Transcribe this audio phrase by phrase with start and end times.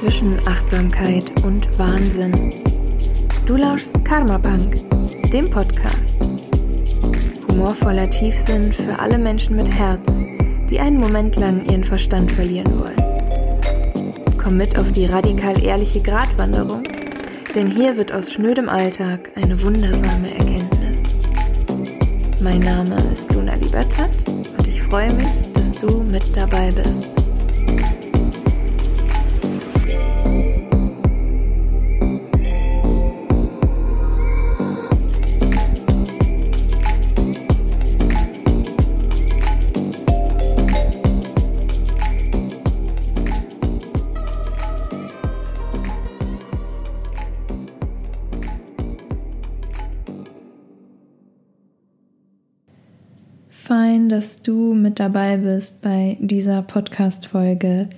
[0.00, 2.54] zwischen Achtsamkeit und Wahnsinn.
[3.44, 4.78] Du lauschst Karma Punk,
[5.30, 6.16] dem Podcast.
[7.46, 10.00] Humorvoller Tiefsinn für alle Menschen mit Herz,
[10.70, 12.96] die einen Moment lang ihren Verstand verlieren wollen.
[14.42, 16.82] Komm mit auf die radikal ehrliche Gratwanderung,
[17.54, 21.02] denn hier wird aus schnödem Alltag eine wundersame Erkenntnis.
[22.40, 27.09] Mein Name ist Luna Libertat und ich freue mich, dass du mit dabei bist.
[54.20, 57.88] Dass du mit dabei bist bei dieser Podcast-Folge,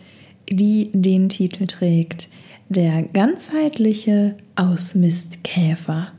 [0.49, 2.29] die den Titel trägt:
[2.69, 6.13] Der ganzheitliche Ausmistkäfer.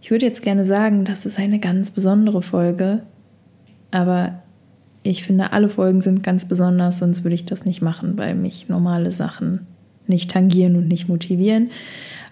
[0.00, 3.02] Ich würde jetzt gerne sagen, das ist eine ganz besondere Folge,
[3.90, 4.40] aber
[5.02, 8.70] ich finde, alle Folgen sind ganz besonders, sonst würde ich das nicht machen, weil mich
[8.70, 9.66] normale Sachen
[10.06, 11.68] nicht tangieren und nicht motivieren.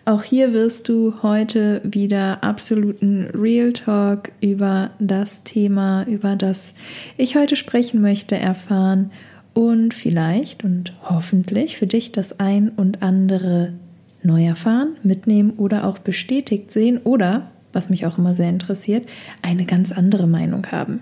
[0.08, 6.72] Auch hier wirst du heute wieder absoluten Real Talk über das Thema, über das
[7.18, 9.10] ich heute sprechen möchte, erfahren
[9.52, 13.74] und vielleicht und hoffentlich für dich das ein und andere
[14.22, 19.06] neu erfahren, mitnehmen oder auch bestätigt sehen oder, was mich auch immer sehr interessiert,
[19.42, 21.00] eine ganz andere Meinung haben.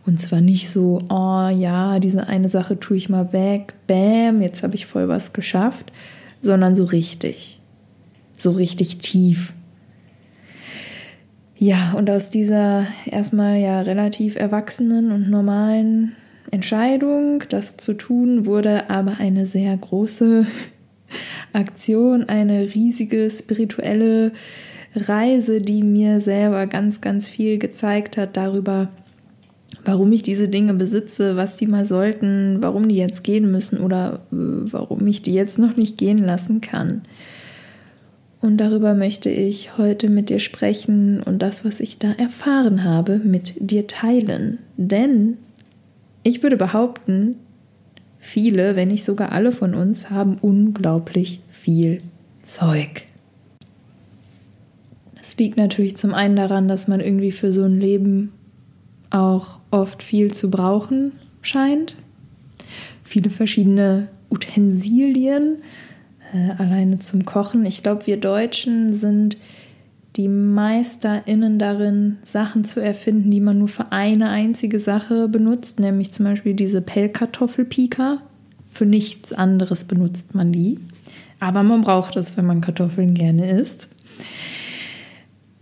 [0.06, 4.62] Und zwar nicht so, oh ja, diese eine Sache tue ich mal weg, bam, jetzt
[4.64, 5.92] habe ich voll was geschafft,
[6.42, 7.55] sondern so richtig
[8.38, 9.54] so richtig tief.
[11.58, 16.16] Ja, und aus dieser erstmal ja relativ erwachsenen und normalen
[16.52, 20.46] Entscheidung, das zu tun, wurde aber eine sehr große
[21.54, 24.34] Aktion, eine riesige spirituelle
[24.96, 28.90] Reise, die mir selber ganz, ganz viel gezeigt hat darüber,
[29.84, 34.26] warum ich diese Dinge besitze, was die mal sollten, warum die jetzt gehen müssen oder
[34.32, 34.36] äh,
[34.72, 37.04] warum ich die jetzt noch nicht gehen lassen kann.
[38.46, 43.18] Und darüber möchte ich heute mit dir sprechen und das, was ich da erfahren habe,
[43.18, 44.60] mit dir teilen.
[44.78, 45.38] Denn
[46.22, 47.38] ich würde behaupten,
[48.20, 52.04] viele, wenn nicht sogar alle von uns, haben unglaublich viel
[52.44, 53.08] Zeug.
[55.18, 58.32] Das liegt natürlich zum einen daran, dass man irgendwie für so ein Leben
[59.10, 61.96] auch oft viel zu brauchen scheint.
[63.02, 65.64] Viele verschiedene Utensilien,
[66.36, 67.66] äh, alleine zum Kochen.
[67.66, 69.38] Ich glaube, wir Deutschen sind
[70.18, 76.14] die MeisterInnen darin, Sachen zu erfinden, die man nur für eine einzige Sache benutzt, nämlich
[76.14, 78.20] zum Beispiel diese Pellkartoffelpika.
[78.70, 80.80] Für nichts anderes benutzt man die.
[81.40, 83.90] Aber man braucht es, wenn man Kartoffeln gerne isst.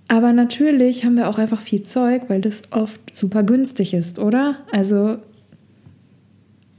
[0.07, 4.57] Aber natürlich haben wir auch einfach viel Zeug, weil das oft super günstig ist, oder?
[4.71, 5.17] Also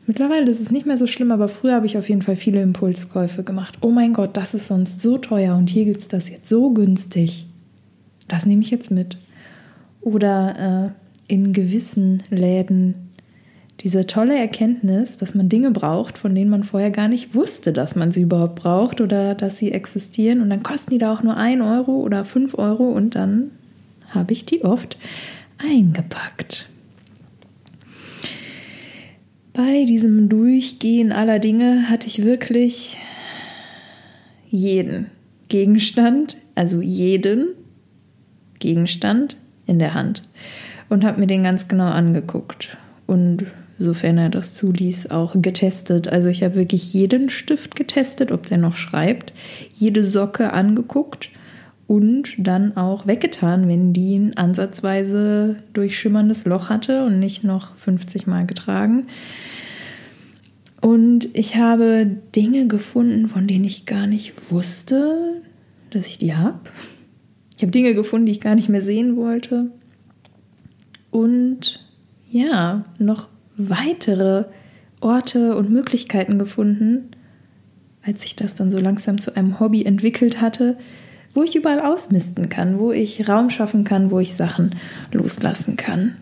[0.07, 2.61] Mittlerweile ist es nicht mehr so schlimm, aber früher habe ich auf jeden Fall viele
[2.61, 3.79] Impulskäufe gemacht.
[3.81, 6.73] Oh mein Gott, das ist sonst so teuer und hier gibt es das jetzt so
[6.73, 7.47] günstig.
[8.29, 9.17] Das nehme ich jetzt mit.
[10.03, 10.93] Oder
[11.29, 12.95] äh, in gewissen Läden
[13.81, 17.97] diese tolle Erkenntnis, dass man Dinge braucht, von denen man vorher gar nicht wusste, dass
[17.97, 20.41] man sie überhaupt braucht oder dass sie existieren.
[20.41, 23.51] Und dann kosten die da auch nur ein Euro oder fünf Euro und dann
[24.11, 24.97] habe ich die oft
[25.59, 26.71] eingepackt.
[29.57, 32.97] Bei diesem Durchgehen aller Dinge hatte ich wirklich
[34.51, 35.13] jeden
[35.47, 37.51] Gegenstand, also jeden
[38.59, 39.37] Gegenstand
[39.67, 40.23] in der Hand
[40.89, 42.77] und habe mir den ganz genau angeguckt.
[43.07, 43.47] Und
[43.79, 46.09] sofern er das zuließ, auch getestet.
[46.09, 49.33] Also ich habe wirklich jeden Stift getestet, ob der noch schreibt,
[49.73, 51.31] jede Socke angeguckt
[51.87, 58.27] und dann auch weggetan, wenn die ein ansatzweise durchschimmerndes Loch hatte und nicht noch 50
[58.27, 59.07] Mal getragen.
[60.81, 65.43] Und ich habe Dinge gefunden, von denen ich gar nicht wusste,
[65.91, 66.61] dass ich die habe.
[67.57, 69.71] Ich habe Dinge gefunden, die ich gar nicht mehr sehen wollte.
[71.11, 71.87] Und
[72.31, 74.47] ja, noch weitere
[75.01, 77.11] Orte und Möglichkeiten gefunden,
[78.03, 80.77] als sich das dann so langsam zu einem Hobby entwickelt hatte,
[81.35, 84.71] wo ich überall ausmisten kann, wo ich Raum schaffen kann, wo ich Sachen
[85.13, 86.17] loslassen kann.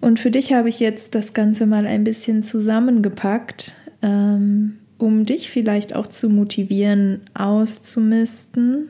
[0.00, 3.72] Und für dich habe ich jetzt das Ganze mal ein bisschen zusammengepackt,
[4.02, 8.88] ähm, um dich vielleicht auch zu motivieren, auszumisten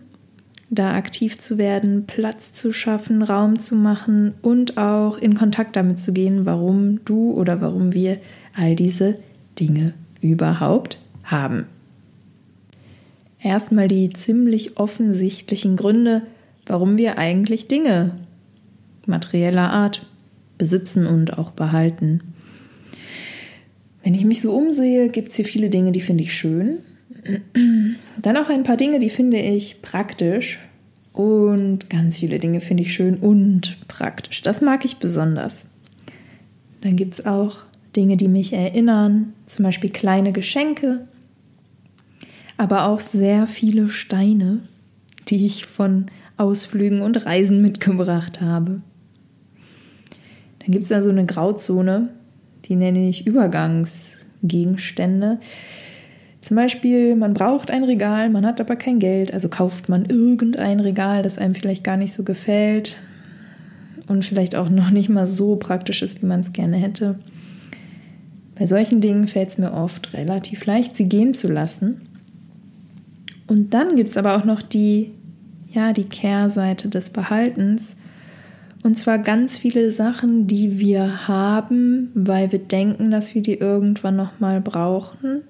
[0.70, 6.00] da aktiv zu werden, Platz zu schaffen, Raum zu machen und auch in Kontakt damit
[6.00, 8.18] zu gehen, warum du oder warum wir
[8.54, 9.16] all diese
[9.58, 11.66] Dinge überhaupt haben.
[13.42, 16.22] Erstmal die ziemlich offensichtlichen Gründe,
[16.66, 18.12] warum wir eigentlich Dinge
[19.06, 20.06] materieller Art
[20.58, 22.20] besitzen und auch behalten.
[24.02, 26.78] Wenn ich mich so umsehe, gibt es hier viele Dinge, die finde ich schön.
[28.22, 30.58] Dann auch ein paar Dinge, die finde ich praktisch.
[31.12, 34.42] Und ganz viele Dinge finde ich schön und praktisch.
[34.42, 35.64] Das mag ich besonders.
[36.82, 37.58] Dann gibt es auch
[37.96, 41.08] Dinge, die mich erinnern, zum Beispiel kleine Geschenke,
[42.56, 44.60] aber auch sehr viele Steine,
[45.28, 46.06] die ich von
[46.36, 48.80] Ausflügen und Reisen mitgebracht habe.
[50.60, 52.08] Dann gibt es da so eine Grauzone,
[52.64, 55.40] die nenne ich Übergangsgegenstände.
[56.40, 60.80] Zum Beispiel, man braucht ein Regal, man hat aber kein Geld, also kauft man irgendein
[60.80, 62.96] Regal, das einem vielleicht gar nicht so gefällt
[64.06, 67.18] und vielleicht auch noch nicht mal so praktisch ist, wie man es gerne hätte.
[68.56, 72.00] Bei solchen Dingen fällt es mir oft relativ leicht, sie gehen zu lassen.
[73.46, 75.12] Und dann gibt es aber auch noch die,
[75.72, 77.96] ja, die Kehrseite des Behaltens.
[78.82, 84.16] Und zwar ganz viele Sachen, die wir haben, weil wir denken, dass wir die irgendwann
[84.16, 85.42] nochmal brauchen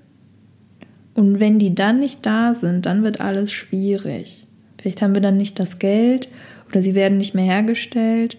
[1.16, 4.46] und wenn die dann nicht da sind, dann wird alles schwierig.
[4.78, 6.28] Vielleicht haben wir dann nicht das Geld
[6.69, 8.37] oder sie werden nicht mehr hergestellt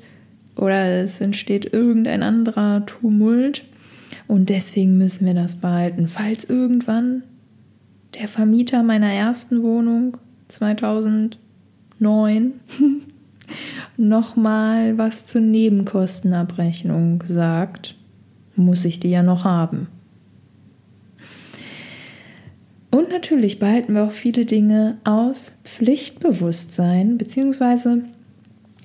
[0.55, 3.65] oder es entsteht irgendein anderer Tumult
[4.27, 6.07] und deswegen müssen wir das behalten.
[6.07, 7.23] Falls irgendwann
[8.15, 10.17] der Vermieter meiner ersten Wohnung
[10.47, 11.37] 2009
[13.97, 17.95] nochmal was zur Nebenkostenabrechnung sagt,
[18.55, 19.87] muss ich die ja noch haben.
[22.89, 28.01] Und natürlich behalten wir auch viele Dinge aus Pflichtbewusstsein bzw.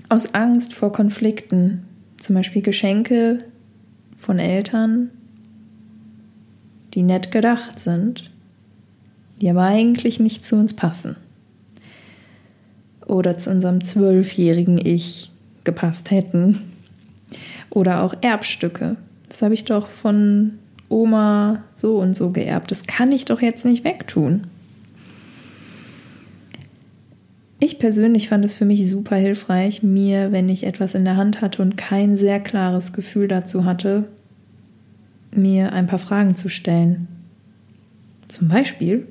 [0.08, 1.84] aus Angst vor Konflikten,
[2.16, 3.44] zum Beispiel Geschenke
[4.16, 5.10] von Eltern,
[6.94, 8.31] die nett gedacht sind,
[9.42, 11.16] die aber eigentlich nicht zu uns passen.
[13.04, 15.32] Oder zu unserem zwölfjährigen Ich
[15.64, 16.60] gepasst hätten.
[17.68, 18.96] Oder auch Erbstücke.
[19.28, 20.52] Das habe ich doch von
[20.88, 22.70] Oma so und so geerbt.
[22.70, 24.44] Das kann ich doch jetzt nicht wegtun.
[27.58, 31.40] Ich persönlich fand es für mich super hilfreich, mir, wenn ich etwas in der Hand
[31.40, 34.04] hatte und kein sehr klares Gefühl dazu hatte,
[35.34, 37.08] mir ein paar Fragen zu stellen.
[38.28, 39.08] Zum Beispiel,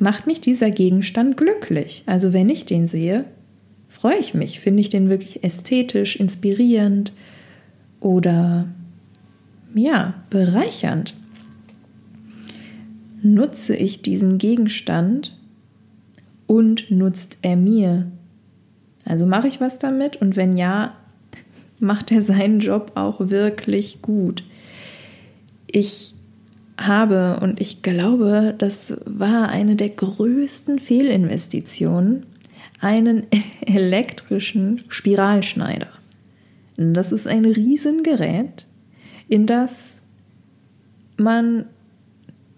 [0.00, 2.02] macht mich dieser Gegenstand glücklich?
[2.06, 3.24] Also wenn ich den sehe,
[3.88, 7.12] freue ich mich, finde ich den wirklich ästhetisch, inspirierend
[8.00, 8.66] oder
[9.74, 11.14] ja, bereichernd
[13.22, 15.36] nutze ich diesen Gegenstand
[16.46, 18.10] und nutzt er mir?
[19.04, 20.96] Also mache ich was damit und wenn ja,
[21.78, 24.44] macht er seinen Job auch wirklich gut?
[25.66, 26.14] Ich
[26.80, 32.26] habe und ich glaube, das war eine der größten Fehlinvestitionen,
[32.80, 33.24] einen
[33.66, 35.88] elektrischen Spiralschneider.
[36.76, 38.64] Das ist ein Riesengerät,
[39.28, 40.00] in das
[41.16, 41.66] man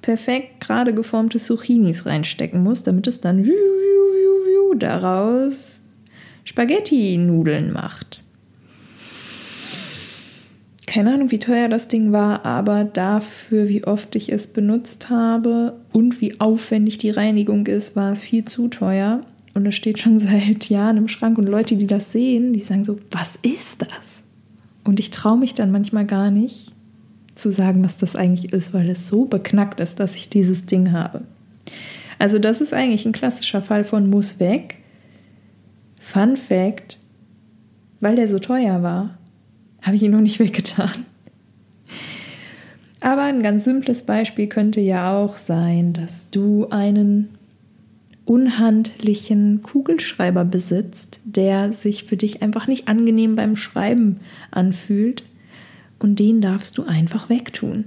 [0.00, 3.45] perfekt gerade geformte Zucchinis reinstecken muss, damit es dann
[4.79, 5.81] daraus
[6.45, 8.23] Spaghetti-Nudeln macht.
[10.92, 15.80] Keine Ahnung, wie teuer das Ding war, aber dafür, wie oft ich es benutzt habe
[15.90, 19.22] und wie aufwendig die Reinigung ist, war es viel zu teuer.
[19.54, 22.84] Und es steht schon seit Jahren im Schrank und Leute, die das sehen, die sagen
[22.84, 24.20] so, was ist das?
[24.84, 26.72] Und ich traue mich dann manchmal gar nicht,
[27.37, 30.92] zu sagen, was das eigentlich ist, weil es so beknackt ist, dass ich dieses Ding
[30.92, 31.22] habe.
[32.18, 34.76] Also das ist eigentlich ein klassischer Fall von muss weg.
[35.99, 36.99] Fun Fact,
[38.00, 39.16] weil der so teuer war,
[39.83, 41.07] habe ich ihn noch nicht weggetan.
[43.01, 47.31] Aber ein ganz simples Beispiel könnte ja auch sein, dass du einen
[48.25, 54.21] unhandlichen Kugelschreiber besitzt, der sich für dich einfach nicht angenehm beim Schreiben
[54.53, 55.25] anfühlt
[55.99, 57.87] und den darfst du einfach wegtun.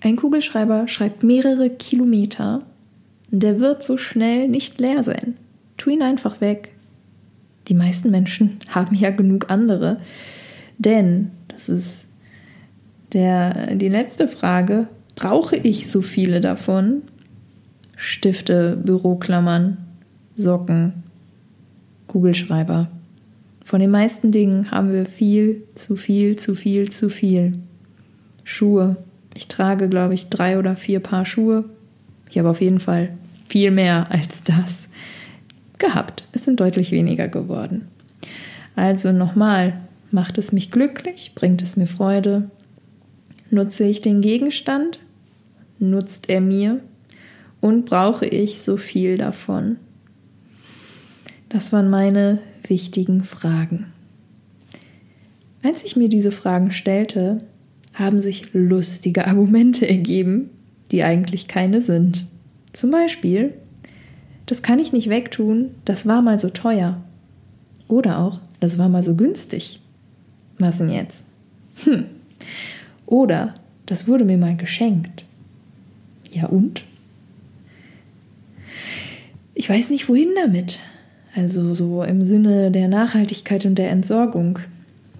[0.00, 2.62] Ein Kugelschreiber schreibt mehrere Kilometer
[3.30, 5.36] und der wird so schnell nicht leer sein.
[5.76, 6.72] Tu ihn einfach weg.
[7.68, 10.00] Die meisten Menschen haben ja genug andere,
[10.78, 12.06] denn das ist
[13.12, 17.02] der, die letzte Frage, brauche ich so viele davon?
[17.96, 19.78] Stifte, Büroklammern,
[20.36, 21.02] Socken,
[22.06, 22.88] Kugelschreiber.
[23.64, 27.58] Von den meisten Dingen haben wir viel, zu viel, zu viel, zu viel.
[28.44, 28.96] Schuhe.
[29.34, 31.64] Ich trage, glaube ich, drei oder vier Paar Schuhe.
[32.30, 33.10] Ich habe auf jeden Fall
[33.46, 34.88] viel mehr als das
[35.78, 36.24] gehabt.
[36.32, 37.88] Es sind deutlich weniger geworden.
[38.76, 39.74] Also nochmal,
[40.10, 41.32] macht es mich glücklich?
[41.34, 42.50] Bringt es mir Freude?
[43.50, 45.00] Nutze ich den Gegenstand?
[45.78, 46.80] Nutzt er mir?
[47.60, 49.76] Und brauche ich so viel davon?
[51.48, 53.86] Das waren meine wichtigen Fragen.
[55.62, 57.38] Als ich mir diese Fragen stellte,
[57.94, 60.50] haben sich lustige Argumente ergeben,
[60.92, 62.26] die eigentlich keine sind.
[62.72, 63.54] Zum Beispiel,
[64.46, 67.02] das kann ich nicht wegtun, das war mal so teuer.
[67.88, 69.80] Oder auch, das war mal so günstig.
[70.58, 71.24] Was denn jetzt?
[71.84, 72.06] Hm,
[73.06, 73.54] oder
[73.86, 75.24] das wurde mir mal geschenkt.
[76.30, 76.84] Ja und?
[79.54, 80.78] Ich weiß nicht, wohin damit.
[81.34, 84.58] Also so im Sinne der Nachhaltigkeit und der Entsorgung.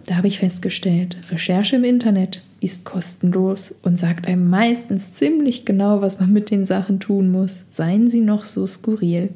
[0.07, 6.01] Da habe ich festgestellt, Recherche im Internet ist kostenlos und sagt einem meistens ziemlich genau,
[6.01, 9.31] was man mit den Sachen tun muss, seien sie noch so skurril.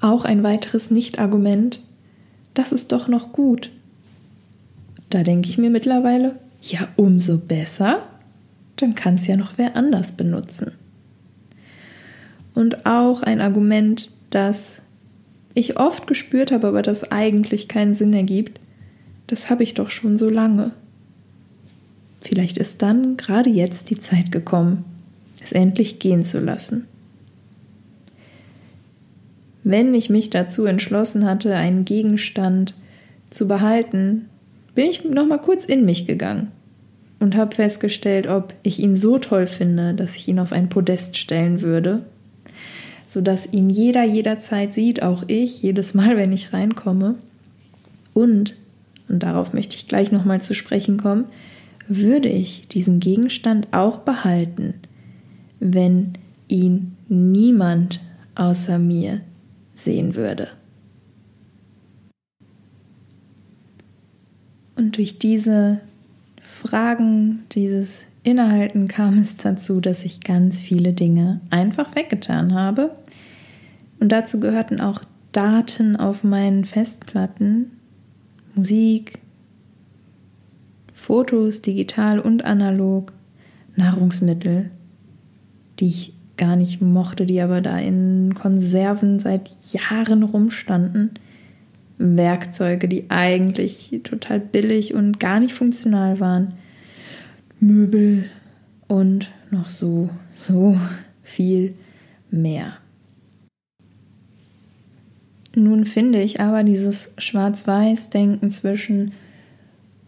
[0.00, 1.80] Auch ein weiteres Nicht-Argument,
[2.54, 3.70] das ist doch noch gut.
[5.12, 8.02] Da denke ich mir mittlerweile, ja, umso besser,
[8.76, 10.72] dann kann es ja noch wer anders benutzen.
[12.54, 14.80] Und auch ein Argument, das
[15.52, 18.58] ich oft gespürt habe, aber das eigentlich keinen Sinn ergibt,
[19.26, 20.70] das habe ich doch schon so lange.
[22.22, 24.82] Vielleicht ist dann gerade jetzt die Zeit gekommen,
[25.42, 26.86] es endlich gehen zu lassen.
[29.62, 32.72] Wenn ich mich dazu entschlossen hatte, einen Gegenstand
[33.28, 34.30] zu behalten,
[34.74, 36.50] bin ich noch mal kurz in mich gegangen
[37.20, 41.16] und habe festgestellt, ob ich ihn so toll finde, dass ich ihn auf ein Podest
[41.16, 42.02] stellen würde,
[43.06, 47.16] sodass ihn jeder jederzeit sieht, auch ich, jedes Mal, wenn ich reinkomme.
[48.14, 48.56] Und,
[49.08, 51.26] und darauf möchte ich gleich noch mal zu sprechen kommen,
[51.88, 54.74] würde ich diesen Gegenstand auch behalten,
[55.60, 56.14] wenn
[56.48, 58.00] ihn niemand
[58.34, 59.20] außer mir
[59.74, 60.48] sehen würde.
[64.76, 65.80] Und durch diese
[66.40, 72.94] Fragen, dieses Innehalten kam es dazu, dass ich ganz viele Dinge einfach weggetan habe.
[74.00, 75.02] Und dazu gehörten auch
[75.32, 77.72] Daten auf meinen Festplatten,
[78.54, 79.18] Musik,
[80.92, 83.12] Fotos, digital und analog,
[83.76, 84.70] Nahrungsmittel,
[85.80, 91.10] die ich gar nicht mochte, die aber da in Konserven seit Jahren rumstanden.
[92.02, 96.48] Werkzeuge, die eigentlich total billig und gar nicht funktional waren.
[97.60, 98.24] Möbel
[98.88, 100.76] und noch so, so
[101.22, 101.74] viel
[102.30, 102.74] mehr.
[105.54, 109.12] Nun finde ich aber dieses Schwarz-Weiß-Denken zwischen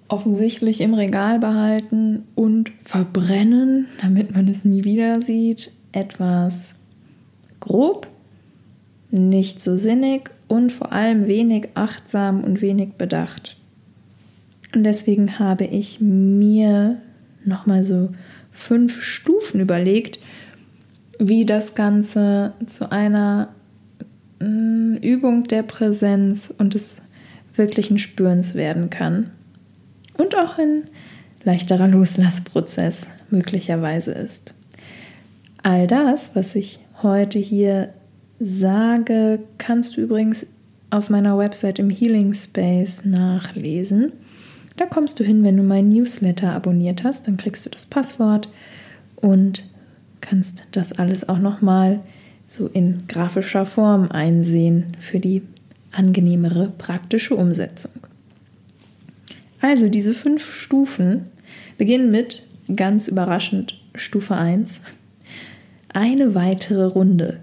[0.09, 6.77] offensichtlich im Regal behalten und verbrennen, damit man es nie wieder sieht, etwas
[7.61, 8.09] grob,
[9.15, 13.57] nicht so sinnig und vor allem wenig achtsam und wenig bedacht.
[14.75, 17.01] Und deswegen habe ich mir
[17.45, 18.11] nochmal so
[18.51, 20.19] fünf Stufen überlegt,
[21.21, 23.51] wie das Ganze zu einer
[24.41, 26.99] mm, Übung der Präsenz und des
[27.55, 29.31] wirklichen Spürens werden kann.
[30.17, 30.85] Und auch ein
[31.45, 34.55] leichterer Loslassprozess möglicherweise ist.
[35.63, 37.91] All das, was ich heute hier
[38.45, 40.47] sage, kannst du übrigens
[40.91, 44.13] auf meiner Website im Healing Space nachlesen.
[44.77, 48.49] Da kommst du hin, wenn du meinen Newsletter abonniert hast, dann kriegst du das Passwort
[49.17, 49.65] und
[50.21, 52.01] kannst das alles auch nochmal
[52.47, 55.43] so in grafischer Form einsehen für die
[55.93, 57.93] angenehmere praktische Umsetzung.
[59.61, 61.27] Also diese fünf Stufen
[61.79, 62.47] beginnen mit
[62.77, 64.81] ganz überraschend Stufe 1
[65.95, 67.41] eine weitere Runde.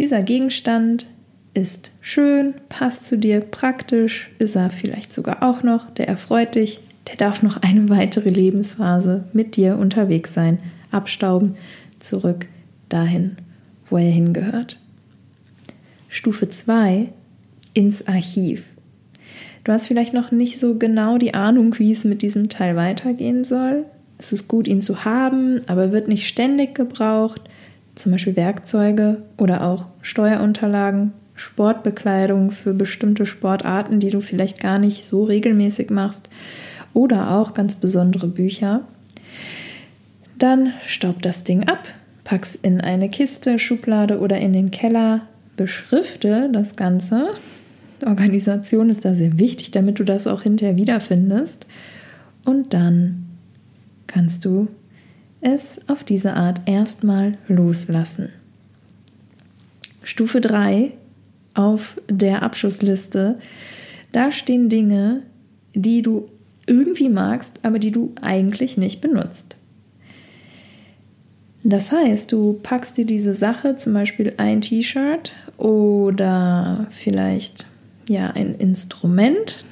[0.00, 1.06] Dieser Gegenstand
[1.52, 6.80] ist schön, passt zu dir, praktisch, ist er vielleicht sogar auch noch, der erfreut dich,
[7.06, 10.58] der darf noch eine weitere Lebensphase mit dir unterwegs sein,
[10.90, 11.56] abstauben,
[11.98, 12.46] zurück
[12.88, 13.36] dahin,
[13.90, 14.78] wo er hingehört.
[16.08, 17.10] Stufe 2
[17.74, 18.64] ins Archiv.
[19.64, 23.44] Du hast vielleicht noch nicht so genau die Ahnung, wie es mit diesem Teil weitergehen
[23.44, 23.84] soll.
[24.16, 27.42] Es ist gut, ihn zu haben, aber wird nicht ständig gebraucht.
[28.00, 35.04] Zum Beispiel Werkzeuge oder auch Steuerunterlagen, Sportbekleidung für bestimmte Sportarten, die du vielleicht gar nicht
[35.04, 36.30] so regelmäßig machst
[36.94, 38.82] oder auch ganz besondere Bücher.
[40.38, 41.88] Dann staub das Ding ab,
[42.24, 45.20] pack's in eine Kiste, Schublade oder in den Keller,
[45.58, 47.28] beschrifte das Ganze.
[48.06, 51.66] Organisation ist da sehr wichtig, damit du das auch hinterher wiederfindest.
[52.46, 53.26] Und dann
[54.06, 54.68] kannst du
[55.40, 58.30] es auf diese Art erstmal loslassen.
[60.02, 60.92] Stufe 3
[61.54, 63.38] auf der Abschussliste,
[64.12, 65.22] da stehen Dinge,
[65.74, 66.28] die du
[66.66, 69.56] irgendwie magst, aber die du eigentlich nicht benutzt.
[71.62, 77.66] Das heißt, du packst dir diese Sache, zum Beispiel ein T-Shirt oder vielleicht
[78.08, 79.64] ja ein Instrument,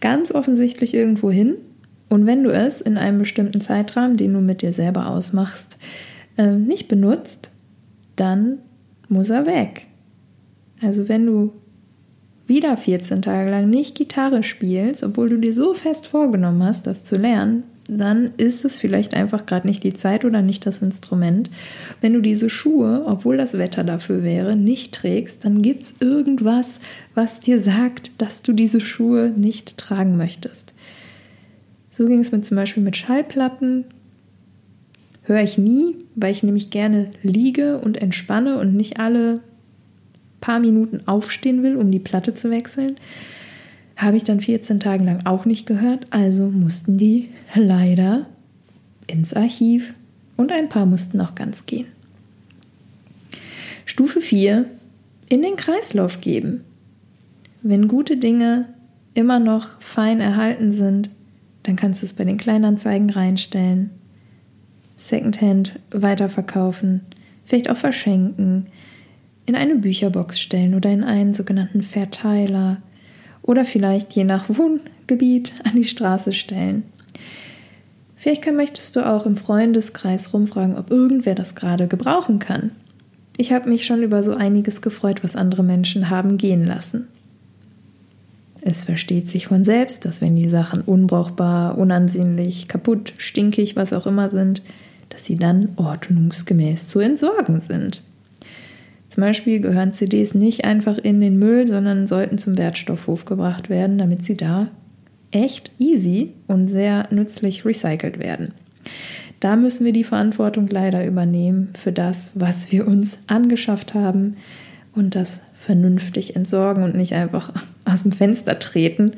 [0.00, 1.56] ganz offensichtlich irgendwo hin.
[2.12, 5.78] Und wenn du es in einem bestimmten Zeitrahmen, den du mit dir selber ausmachst,
[6.36, 7.50] äh, nicht benutzt,
[8.16, 8.58] dann
[9.08, 9.86] muss er weg.
[10.82, 11.54] Also wenn du
[12.46, 17.02] wieder 14 Tage lang nicht Gitarre spielst, obwohl du dir so fest vorgenommen hast, das
[17.02, 21.48] zu lernen, dann ist es vielleicht einfach gerade nicht die Zeit oder nicht das Instrument.
[22.02, 26.78] Wenn du diese Schuhe, obwohl das Wetter dafür wäre, nicht trägst, dann gibt es irgendwas,
[27.14, 30.74] was dir sagt, dass du diese Schuhe nicht tragen möchtest.
[31.92, 33.84] So ging es mir zum Beispiel mit Schallplatten.
[35.24, 39.40] Höre ich nie, weil ich nämlich gerne liege und entspanne und nicht alle
[40.40, 42.96] paar Minuten aufstehen will, um die Platte zu wechseln.
[43.96, 48.26] Habe ich dann 14 Tage lang auch nicht gehört, also mussten die leider
[49.06, 49.94] ins Archiv
[50.36, 51.86] und ein paar mussten auch ganz gehen.
[53.84, 54.64] Stufe 4.
[55.28, 56.64] In den Kreislauf geben.
[57.62, 58.66] Wenn gute Dinge
[59.14, 61.10] immer noch fein erhalten sind,
[61.62, 63.90] dann kannst du es bei den Kleinanzeigen reinstellen,
[64.96, 67.02] Secondhand weiterverkaufen,
[67.44, 68.66] vielleicht auch verschenken,
[69.46, 72.78] in eine Bücherbox stellen oder in einen sogenannten Verteiler
[73.42, 76.84] oder vielleicht je nach Wohngebiet an die Straße stellen.
[78.16, 82.70] Vielleicht möchtest du auch im Freundeskreis rumfragen, ob irgendwer das gerade gebrauchen kann.
[83.36, 87.08] Ich habe mich schon über so einiges gefreut, was andere Menschen haben gehen lassen.
[88.64, 94.06] Es versteht sich von selbst, dass wenn die Sachen unbrauchbar, unansehnlich, kaputt, stinkig, was auch
[94.06, 94.62] immer sind,
[95.08, 98.02] dass sie dann ordnungsgemäß zu entsorgen sind.
[99.08, 103.98] Zum Beispiel gehören CDs nicht einfach in den Müll, sondern sollten zum Wertstoffhof gebracht werden,
[103.98, 104.68] damit sie da
[105.32, 108.52] echt easy und sehr nützlich recycelt werden.
[109.40, 114.36] Da müssen wir die Verantwortung leider übernehmen für das, was wir uns angeschafft haben
[114.94, 117.52] und das vernünftig entsorgen und nicht einfach
[117.84, 119.12] aus dem Fenster treten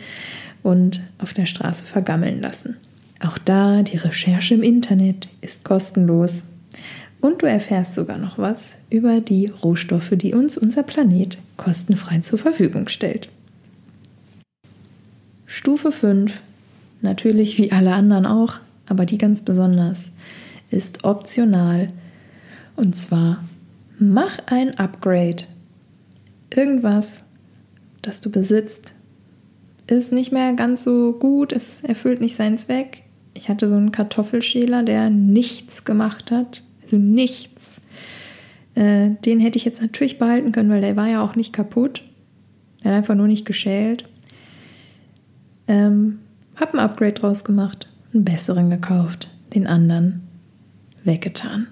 [0.62, 2.76] und auf der Straße vergammeln lassen.
[3.20, 6.44] Auch da die Recherche im Internet ist kostenlos
[7.20, 12.38] und du erfährst sogar noch was über die Rohstoffe, die uns unser Planet kostenfrei zur
[12.38, 13.30] Verfügung stellt.
[15.46, 16.42] Stufe 5,
[17.00, 20.10] natürlich wie alle anderen auch, aber die ganz besonders,
[20.70, 21.88] ist optional.
[22.76, 23.42] Und zwar
[23.98, 25.44] mach ein Upgrade.
[26.54, 27.24] Irgendwas,
[28.02, 28.94] das du besitzt,
[29.86, 33.02] ist nicht mehr ganz so gut, es erfüllt nicht seinen Zweck.
[33.34, 36.62] Ich hatte so einen Kartoffelschäler, der nichts gemacht hat.
[36.82, 37.80] Also nichts.
[38.74, 42.02] Äh, den hätte ich jetzt natürlich behalten können, weil der war ja auch nicht kaputt.
[42.82, 44.04] Er hat einfach nur nicht geschält.
[45.66, 46.20] Ähm,
[46.56, 50.22] hab ein Upgrade draus gemacht, einen besseren gekauft, den anderen
[51.02, 51.66] weggetan.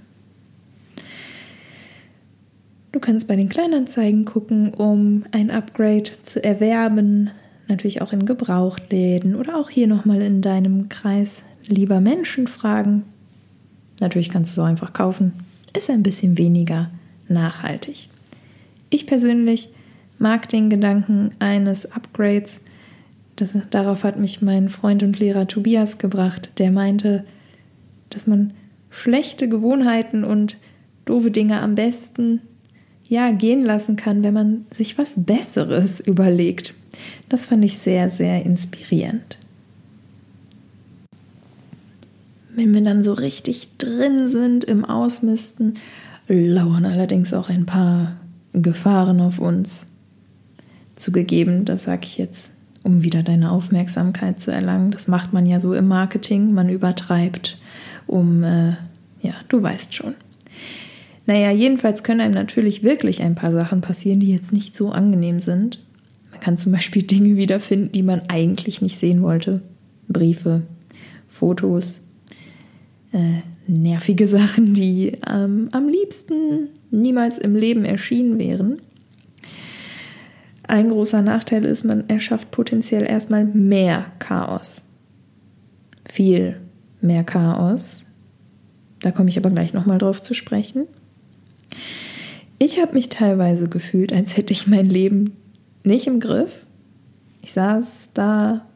[2.93, 7.31] Du kannst bei den Kleinanzeigen gucken, um ein Upgrade zu erwerben.
[7.67, 13.05] Natürlich auch in Gebrauchtläden oder auch hier nochmal in deinem Kreis lieber Menschen fragen.
[14.01, 15.33] Natürlich kannst du so einfach kaufen.
[15.75, 16.91] Ist ein bisschen weniger
[17.29, 18.11] nachhaltig.
[18.91, 19.71] Ich persönlich
[20.19, 22.61] mag den Gedanken eines Upgrades.
[23.37, 27.25] Das, darauf hat mich mein Freund und Lehrer Tobias gebracht, der meinte,
[28.11, 28.53] dass man
[28.91, 30.59] schlechte Gewohnheiten und
[31.07, 32.43] doofe Dinge am besten
[33.13, 36.73] ja gehen lassen kann, wenn man sich was Besseres überlegt.
[37.29, 39.37] Das fand ich sehr, sehr inspirierend.
[42.55, 45.75] Wenn wir dann so richtig drin sind im Ausmisten,
[46.27, 48.17] lauern allerdings auch ein paar
[48.55, 49.89] Gefahren auf uns.
[50.97, 52.51] Zugegeben, das sage ich jetzt,
[52.83, 54.91] um wieder deine Aufmerksamkeit zu erlangen.
[54.91, 57.59] Das macht man ja so im Marketing, man übertreibt,
[58.07, 58.71] um, äh,
[59.21, 60.15] ja, du weißt schon.
[61.27, 65.41] Naja, jedenfalls können einem natürlich wirklich ein paar Sachen passieren, die jetzt nicht so angenehm
[65.41, 65.85] sind.
[66.31, 69.63] Man kann zum Beispiel Dinge wiederfinden, die man eigentlich nicht sehen wollte.
[70.09, 70.63] Briefe,
[71.29, 72.03] Fotos,
[73.13, 78.81] äh, nervige Sachen, die ähm, am liebsten niemals im Leben erschienen wären.
[80.65, 84.83] Ein großer Nachteil ist, man erschafft potenziell erstmal mehr Chaos.
[86.05, 86.61] Viel
[87.01, 88.05] mehr Chaos.
[89.01, 90.87] Da komme ich aber gleich nochmal drauf zu sprechen.
[92.59, 95.37] Ich habe mich teilweise gefühlt, als hätte ich mein Leben
[95.85, 96.67] nicht im Griff.
[97.43, 98.67] Ich saß da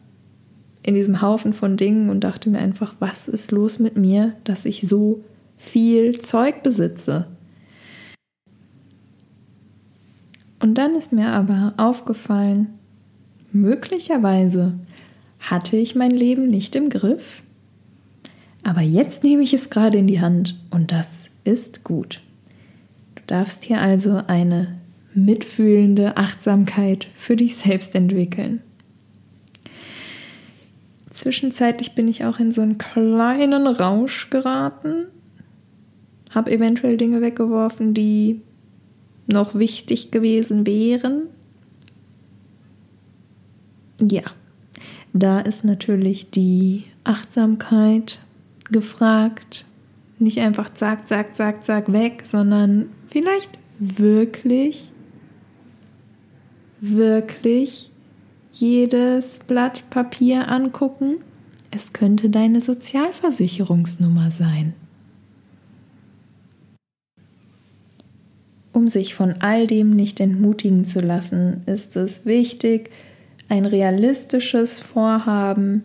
[0.82, 4.64] in diesem Haufen von Dingen und dachte mir einfach, was ist los mit mir, dass
[4.64, 5.24] ich so
[5.56, 7.26] viel Zeug besitze?
[10.60, 12.68] Und dann ist mir aber aufgefallen,
[13.52, 14.74] möglicherweise
[15.38, 17.42] hatte ich mein Leben nicht im Griff,
[18.64, 22.20] aber jetzt nehme ich es gerade in die Hand und das ist gut.
[23.26, 24.78] Darfst hier also eine
[25.14, 28.60] mitfühlende Achtsamkeit für dich selbst entwickeln.
[31.10, 35.06] Zwischenzeitlich bin ich auch in so einen kleinen Rausch geraten,
[36.30, 38.42] habe eventuell Dinge weggeworfen, die
[39.26, 41.22] noch wichtig gewesen wären.
[44.00, 44.22] Ja,
[45.14, 48.20] da ist natürlich die Achtsamkeit
[48.70, 49.64] gefragt.
[50.18, 54.92] Nicht einfach zack, zack, zack, zack weg, sondern vielleicht wirklich,
[56.82, 57.90] wirklich
[58.52, 61.16] jedes Blatt Papier angucken.
[61.70, 64.74] Es könnte deine Sozialversicherungsnummer sein.
[68.74, 72.90] Um sich von all dem nicht entmutigen zu lassen, ist es wichtig,
[73.48, 75.84] ein realistisches Vorhaben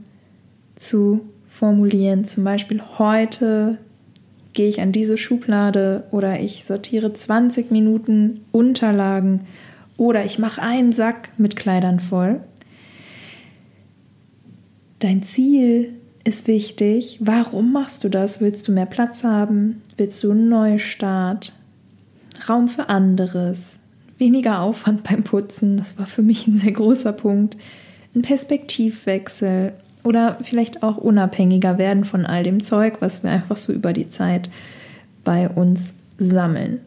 [0.76, 2.26] zu formulieren.
[2.26, 3.78] Zum Beispiel heute
[4.54, 9.42] gehe ich an diese Schublade oder ich sortiere 20 Minuten Unterlagen
[9.98, 12.42] oder ich mache einen Sack mit Kleidern voll.
[15.00, 17.18] Dein Ziel ist wichtig.
[17.22, 18.42] Warum machst du das?
[18.42, 19.82] Willst du mehr Platz haben?
[19.98, 21.54] Willst du einen Neustart?
[22.48, 23.78] Raum für anderes,
[24.18, 27.58] weniger Aufwand beim Putzen, das war für mich ein sehr großer Punkt,
[28.16, 33.72] ein Perspektivwechsel oder vielleicht auch unabhängiger werden von all dem Zeug, was wir einfach so
[33.74, 34.50] über die Zeit
[35.24, 36.80] bei uns sammeln.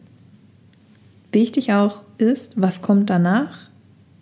[1.31, 3.69] Wichtig auch ist, was kommt danach?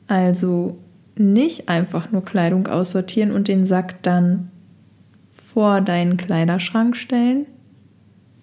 [0.08, 0.78] Also
[1.16, 4.50] nicht einfach nur Kleidung aussortieren und den Sack dann
[5.32, 7.46] vor deinen Kleiderschrank stellen.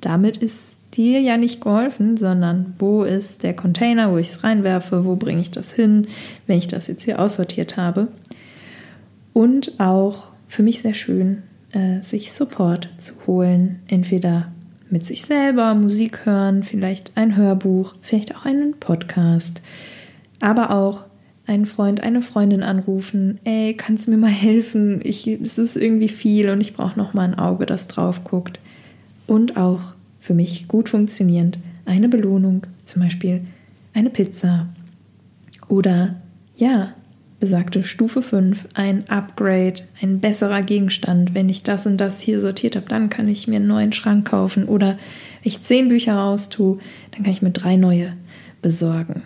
[0.00, 5.04] Damit ist dir ja nicht geholfen, sondern wo ist der Container, wo ich es reinwerfe,
[5.04, 6.08] wo bringe ich das hin,
[6.46, 8.08] wenn ich das jetzt hier aussortiert habe.
[9.32, 14.50] Und auch für mich sehr schön, äh, sich Support zu holen, entweder
[14.90, 19.62] mit sich selber Musik hören, vielleicht ein Hörbuch, vielleicht auch einen Podcast,
[20.40, 21.04] aber auch
[21.46, 25.00] einen Freund, eine Freundin anrufen, ey, kannst du mir mal helfen?
[25.04, 28.58] Ich, es ist irgendwie viel und ich brauche noch mal ein Auge, das drauf guckt.
[29.28, 33.42] Und auch für mich gut funktionierend eine Belohnung, zum Beispiel
[33.94, 34.66] eine Pizza
[35.68, 36.16] oder
[36.56, 36.92] ja,
[37.40, 41.34] besagte Stufe 5, ein Upgrade, ein besserer Gegenstand.
[41.34, 44.28] Wenn ich das und das hier sortiert habe, dann kann ich mir einen neuen Schrank
[44.28, 44.98] kaufen oder wenn
[45.50, 46.78] ich zehn Bücher raustue,
[47.12, 48.12] dann kann ich mir drei neue
[48.60, 49.22] besorgen.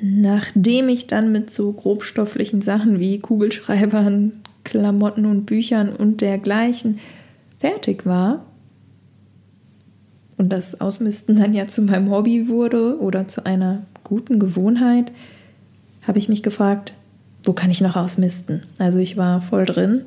[0.00, 4.32] Nachdem ich dann mit so grobstofflichen Sachen wie Kugelschreibern,
[4.64, 6.98] Klamotten und Büchern und dergleichen
[7.58, 8.44] fertig war
[10.36, 15.10] und das Ausmisten dann ja zu meinem Hobby wurde oder zu einer guten Gewohnheit,
[16.02, 16.94] habe ich mich gefragt,
[17.42, 18.62] wo kann ich noch ausmisten?
[18.78, 20.02] Also ich war voll drin.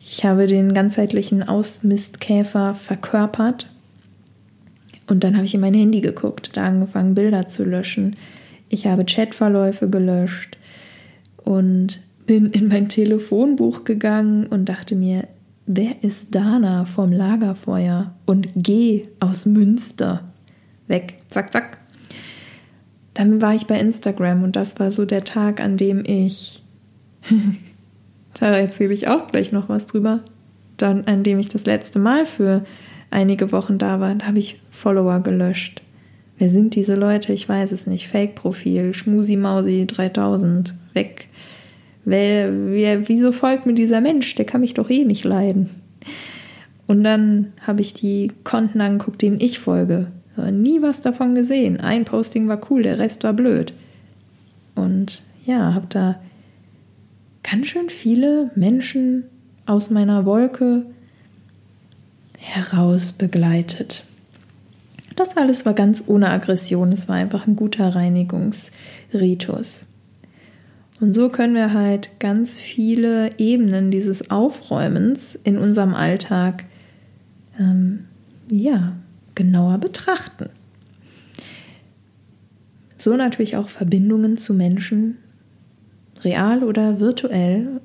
[0.00, 3.68] Ich habe den ganzheitlichen Ausmistkäfer verkörpert
[5.06, 8.16] und dann habe ich in mein Handy geguckt, da angefangen Bilder zu löschen.
[8.68, 10.56] Ich habe Chatverläufe gelöscht
[11.44, 15.24] und bin in mein Telefonbuch gegangen und dachte mir,
[15.70, 20.24] Wer ist Dana vom Lagerfeuer und geh aus Münster?
[20.86, 21.77] Weg, zack, zack.
[23.18, 26.62] Dann war ich bei Instagram und das war so der Tag, an dem ich,
[28.38, 30.20] da erzähle ich auch gleich noch was drüber,
[30.76, 32.64] dann an dem ich das letzte Mal für
[33.10, 35.82] einige Wochen da war, da habe ich Follower gelöscht.
[36.38, 37.32] Wer sind diese Leute?
[37.32, 38.06] Ich weiß es nicht.
[38.06, 41.26] Fake-Profil, Schmusi Mausi 3000, weg.
[42.04, 44.32] Wer, wer, wieso folgt mir dieser Mensch?
[44.36, 45.70] Der kann mich doch eh nicht leiden.
[46.86, 50.06] Und dann habe ich die Konten angeguckt, denen ich folge.
[50.50, 51.80] Nie was davon gesehen.
[51.80, 53.72] Ein Posting war cool, der Rest war blöd.
[54.74, 56.20] Und ja, habe da
[57.42, 59.24] ganz schön viele Menschen
[59.66, 60.86] aus meiner Wolke
[62.38, 64.04] heraus begleitet.
[65.16, 69.86] Das alles war ganz ohne Aggression, es war einfach ein guter Reinigungsritus.
[71.00, 76.64] Und so können wir halt ganz viele Ebenen dieses Aufräumens in unserem Alltag
[77.58, 78.04] ähm,
[78.50, 78.92] ja,
[79.38, 80.50] genauer betrachten.
[82.98, 85.16] So natürlich auch Verbindungen zu Menschen,
[86.24, 87.80] real oder virtuell.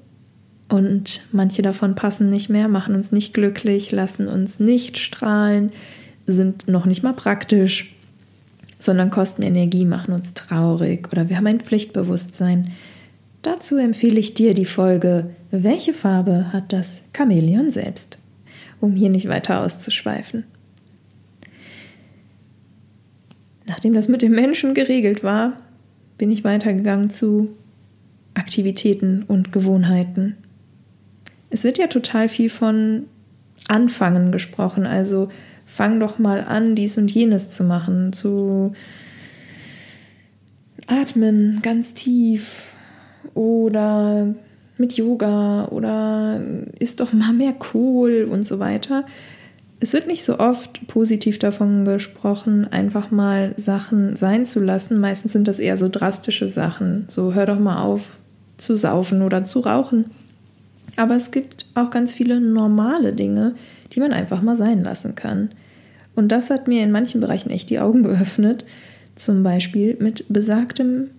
[0.67, 5.71] Und manche davon passen nicht mehr, machen uns nicht glücklich, lassen uns nicht strahlen,
[6.25, 7.95] sind noch nicht mal praktisch,
[8.79, 12.71] sondern kosten Energie, machen uns traurig oder wir haben ein Pflichtbewusstsein.
[13.43, 18.17] Dazu empfehle ich dir die Folge Welche Farbe hat das Chamäleon selbst?
[18.79, 20.45] Um hier nicht weiter auszuschweifen.
[23.65, 25.53] Nachdem das mit dem Menschen geregelt war,
[26.17, 27.49] bin ich weitergegangen zu
[28.33, 30.37] Aktivitäten und Gewohnheiten.
[31.49, 33.05] Es wird ja total viel von
[33.67, 35.29] Anfangen gesprochen, also
[35.65, 38.73] fang doch mal an, dies und jenes zu machen, zu
[40.87, 42.73] atmen ganz tief
[43.33, 44.33] oder
[44.77, 46.41] mit Yoga oder
[46.79, 49.05] isst doch mal mehr Kohl und so weiter.
[49.83, 54.97] Es wird nicht so oft positiv davon gesprochen, einfach mal Sachen sein zu lassen.
[54.97, 57.03] Meistens sind das eher so drastische Sachen.
[57.09, 58.17] So hör doch mal auf
[58.57, 60.05] zu saufen oder zu rauchen.
[60.95, 63.55] Aber es gibt auch ganz viele normale Dinge,
[63.91, 65.49] die man einfach mal sein lassen kann.
[66.15, 68.63] Und das hat mir in manchen Bereichen echt die Augen geöffnet.
[69.17, 71.09] Zum Beispiel mit besagtem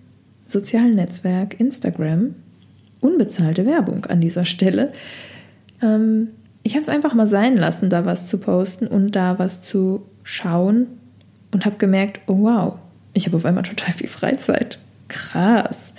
[0.47, 2.33] sozialen Netzwerk Instagram.
[2.99, 4.91] Unbezahlte Werbung an dieser Stelle.
[5.83, 6.29] Ähm,
[6.65, 10.01] ich habe es einfach mal sein lassen, da was zu posten und da was zu
[10.23, 10.87] schauen
[11.51, 12.79] und habe gemerkt, oh wow,
[13.13, 14.79] ich habe auf einmal total viel Freizeit.
[15.07, 15.93] Krass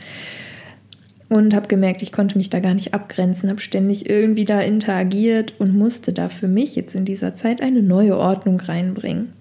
[1.29, 5.55] und habe gemerkt, ich konnte mich da gar nicht abgrenzen, habe ständig irgendwie da interagiert
[5.59, 9.33] und musste da für mich jetzt in dieser Zeit eine neue Ordnung reinbringen,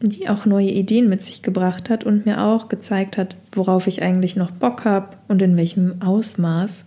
[0.00, 4.02] die auch neue Ideen mit sich gebracht hat und mir auch gezeigt hat, worauf ich
[4.02, 6.84] eigentlich noch Bock habe und in welchem Ausmaß.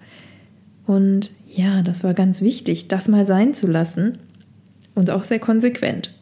[0.85, 4.19] Und ja, das war ganz wichtig, das mal sein zu lassen
[4.93, 6.13] und auch sehr konsequent.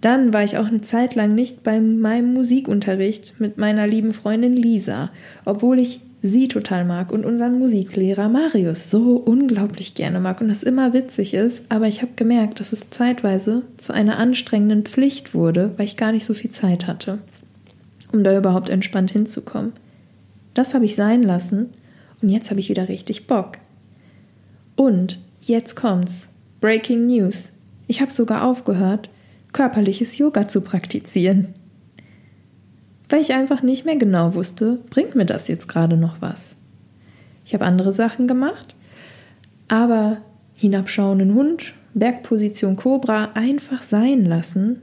[0.00, 4.56] Dann war ich auch eine Zeit lang nicht bei meinem Musikunterricht mit meiner lieben Freundin
[4.56, 5.10] Lisa,
[5.44, 10.62] obwohl ich sie total mag und unseren Musiklehrer Marius so unglaublich gerne mag und das
[10.62, 15.72] immer witzig ist, aber ich habe gemerkt, dass es zeitweise zu einer anstrengenden Pflicht wurde,
[15.76, 17.18] weil ich gar nicht so viel Zeit hatte,
[18.12, 19.72] um da überhaupt entspannt hinzukommen.
[20.54, 21.70] Das habe ich sein lassen
[22.22, 23.58] und jetzt habe ich wieder richtig Bock.
[24.84, 26.28] Und jetzt kommt's.
[26.60, 27.52] Breaking News.
[27.86, 29.10] Ich habe sogar aufgehört,
[29.52, 31.54] körperliches Yoga zu praktizieren
[33.12, 36.56] weil ich einfach nicht mehr genau wusste, bringt mir das jetzt gerade noch was.
[37.44, 38.74] Ich habe andere Sachen gemacht,
[39.68, 40.22] aber
[40.54, 44.80] hinabschauenden Hund, Bergposition Cobra einfach sein lassen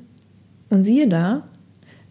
[0.70, 1.48] und siehe da,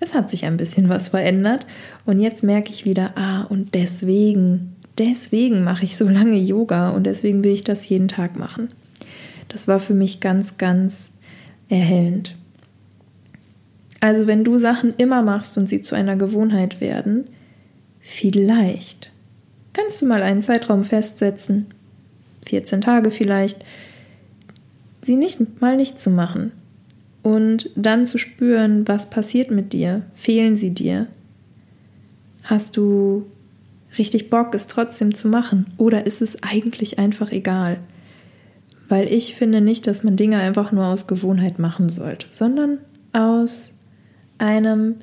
[0.01, 1.67] es hat sich ein bisschen was verändert
[2.05, 7.05] und jetzt merke ich wieder, ah, und deswegen, deswegen mache ich so lange Yoga und
[7.05, 8.69] deswegen will ich das jeden Tag machen.
[9.49, 11.11] Das war für mich ganz, ganz
[11.69, 12.35] erhellend.
[14.01, 17.25] Also wenn du Sachen immer machst und sie zu einer Gewohnheit werden,
[18.01, 19.11] vielleicht
[19.73, 21.67] kannst du mal einen Zeitraum festsetzen,
[22.47, 23.65] 14 Tage vielleicht,
[25.03, 26.53] sie nicht mal nicht zu machen
[27.23, 31.07] und dann zu spüren, was passiert mit dir, fehlen sie dir,
[32.43, 33.27] hast du
[33.97, 37.79] richtig Bock, es trotzdem zu machen oder ist es eigentlich einfach egal?
[38.89, 42.79] Weil ich finde nicht, dass man Dinge einfach nur aus Gewohnheit machen sollte, sondern
[43.13, 43.73] aus
[44.39, 44.97] einem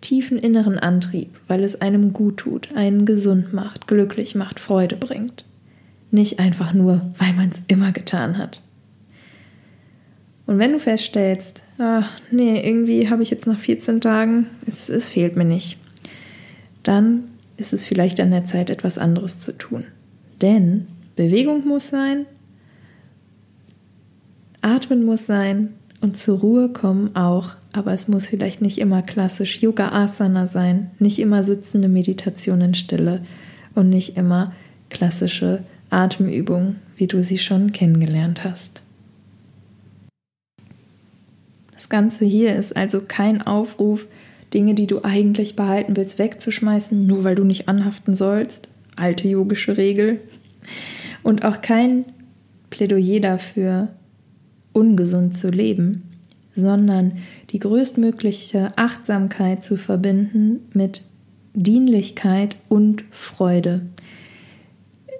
[0.00, 5.44] tiefen inneren Antrieb, weil es einem gut tut, einen gesund macht, glücklich macht, Freude bringt.
[6.10, 8.62] Nicht einfach nur, weil man es immer getan hat.
[10.46, 15.10] Und wenn du feststellst, ach nee, irgendwie habe ich jetzt nach 14 Tagen, es, es
[15.10, 15.76] fehlt mir nicht,
[16.82, 17.24] dann
[17.58, 19.84] ist es vielleicht an der Zeit, etwas anderes zu tun.
[20.40, 22.24] Denn Bewegung muss sein,
[24.62, 29.62] Atmen muss sein und zur Ruhe kommen auch aber es muss vielleicht nicht immer klassisch
[29.62, 33.22] Yoga Asana sein, nicht immer sitzende Meditation in Stille
[33.74, 34.52] und nicht immer
[34.90, 38.82] klassische Atemübungen, wie du sie schon kennengelernt hast.
[41.72, 44.08] Das Ganze hier ist also kein Aufruf,
[44.54, 48.68] Dinge, die du eigentlich behalten willst, wegzuschmeißen, nur weil du nicht anhaften sollst.
[48.96, 50.20] Alte yogische Regel.
[51.22, 52.04] Und auch kein
[52.70, 53.88] Plädoyer dafür,
[54.72, 56.02] ungesund zu leben,
[56.54, 57.18] sondern
[57.50, 61.02] die größtmögliche Achtsamkeit zu verbinden mit
[61.54, 63.82] Dienlichkeit und Freude.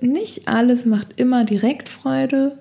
[0.00, 2.58] Nicht alles macht immer direkt Freude.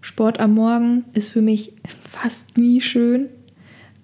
[0.00, 3.26] Sport am Morgen ist für mich fast nie schön,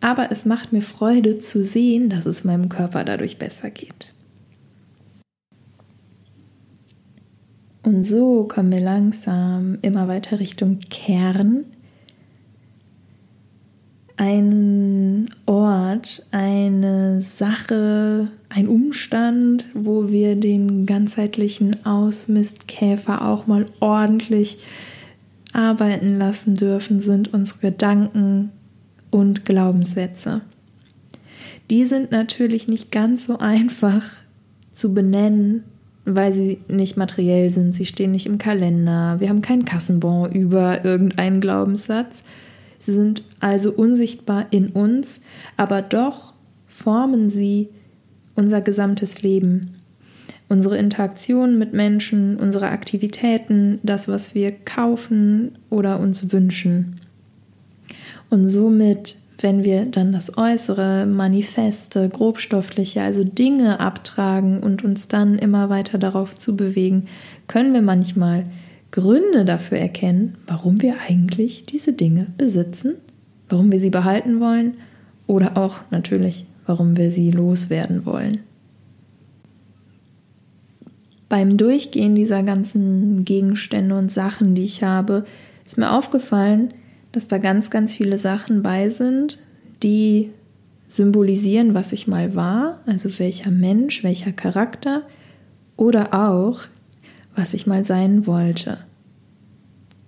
[0.00, 4.12] aber es macht mir Freude zu sehen, dass es meinem Körper dadurch besser geht.
[7.82, 11.64] Und so kommen wir langsam immer weiter Richtung Kern.
[14.16, 24.59] Einen Ort, eine Sache, ein Umstand, wo wir den ganzheitlichen Ausmistkäfer auch mal ordentlich
[25.52, 28.50] arbeiten lassen dürfen, sind unsere Gedanken
[29.16, 30.42] und Glaubenssätze.
[31.70, 34.05] Die sind natürlich nicht ganz so einfach
[34.72, 35.64] zu benennen
[36.07, 40.85] weil sie nicht materiell sind, sie stehen nicht im Kalender, wir haben keinen Kassenbon über
[40.85, 42.22] irgendeinen Glaubenssatz.
[42.79, 45.20] Sie sind also unsichtbar in uns,
[45.57, 46.33] aber doch
[46.68, 47.68] formen sie
[48.37, 49.72] unser gesamtes Leben.
[50.48, 57.00] Unsere Interaktion mit Menschen, unsere Aktivitäten, das, was wir kaufen oder uns wünschen.
[58.31, 65.38] Und somit wenn wir dann das Äußere, Manifeste, grobstoffliche, also Dinge abtragen und uns dann
[65.38, 67.07] immer weiter darauf zu bewegen,
[67.46, 68.46] können wir manchmal
[68.92, 72.94] Gründe dafür erkennen, warum wir eigentlich diese Dinge besitzen,
[73.48, 74.74] warum wir sie behalten wollen
[75.26, 78.40] oder auch natürlich, warum wir sie loswerden wollen.
[81.29, 85.24] Beim Durchgehen dieser ganzen Gegenstände und Sachen, die ich habe,
[85.66, 86.72] ist mir aufgefallen,
[87.16, 89.38] dass da ganz, ganz viele Sachen bei sind,
[89.83, 90.33] die
[90.87, 95.00] symbolisieren, was ich mal war, also welcher Mensch, welcher Charakter
[95.79, 96.61] oder auch,
[97.35, 98.76] was ich mal sein wollte.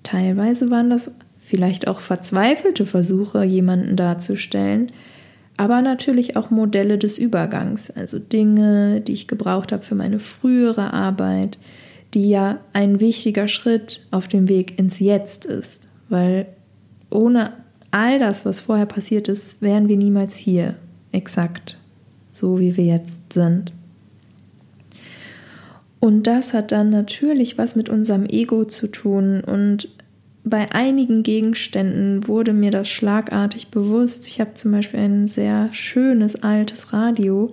[0.03, 4.93] Teilweise waren das vielleicht auch verzweifelte Versuche, jemanden darzustellen,
[5.57, 10.93] aber natürlich auch Modelle des Übergangs, also Dinge, die ich gebraucht habe für meine frühere
[10.93, 11.59] Arbeit,
[12.13, 16.47] die ja ein wichtiger Schritt auf dem Weg ins Jetzt ist, weil
[17.11, 17.53] ohne
[17.91, 20.77] all das, was vorher passiert ist, wären wir niemals hier,
[21.13, 21.79] exakt
[22.39, 23.73] so wie wir jetzt sind.
[26.01, 29.43] Und das hat dann natürlich was mit unserem Ego zu tun.
[29.43, 29.89] Und
[30.45, 34.29] bei einigen Gegenständen wurde mir das schlagartig bewusst.
[34.29, 37.53] Ich habe zum Beispiel ein sehr schönes altes Radio,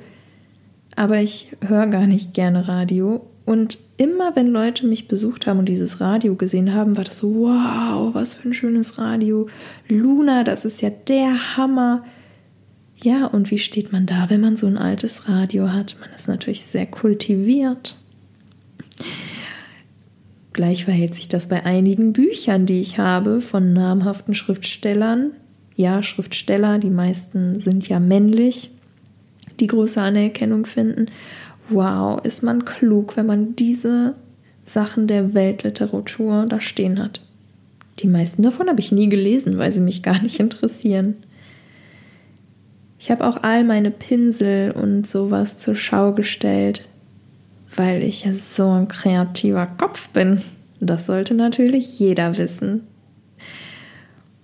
[0.96, 3.26] aber ich höre gar nicht gerne Radio.
[3.46, 7.34] Und immer wenn Leute mich besucht haben und dieses Radio gesehen haben, war das so,
[7.34, 9.48] wow, was für ein schönes Radio.
[9.88, 12.04] Luna, das ist ja der Hammer.
[12.98, 15.96] Ja, und wie steht man da, wenn man so ein altes Radio hat?
[16.00, 17.96] Man ist natürlich sehr kultiviert.
[20.54, 25.32] Gleich verhält sich das bei einigen Büchern, die ich habe von namhaften Schriftstellern.
[25.76, 28.72] Ja, Schriftsteller, die meisten sind ja männlich,
[29.60, 31.08] die große Anerkennung finden
[31.69, 34.15] wow, ist man klug, wenn man diese
[34.63, 37.21] Sachen der Weltliteratur da stehen hat.
[37.99, 41.15] Die meisten davon habe ich nie gelesen, weil sie mich gar nicht interessieren.
[42.99, 46.88] Ich habe auch all meine Pinsel und sowas zur Schau gestellt,
[47.75, 50.41] weil ich ja so ein kreativer Kopf bin.
[50.80, 52.82] Das sollte natürlich jeder wissen.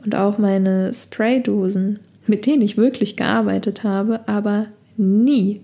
[0.04, 5.62] Und auch meine Spraydosen, mit denen ich wirklich gearbeitet habe, aber nie